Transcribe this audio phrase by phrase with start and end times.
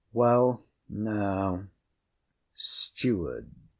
[0.13, 1.65] Well, now.
[2.55, 3.51] STEWARD.